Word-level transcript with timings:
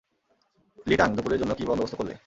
লি 0.87 0.95
Tang, 0.95 1.09
দুপুরের 1.15 1.39
জন্য 1.39 1.51
কী 1.55 1.63
বন্দোবস্ত 1.65 1.95
করলে? 1.95 2.13